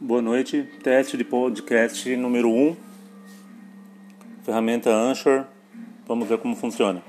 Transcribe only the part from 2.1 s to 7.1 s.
número 1. Um. Ferramenta Anchor. Vamos ver como funciona.